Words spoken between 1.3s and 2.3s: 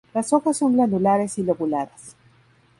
y lobuladas.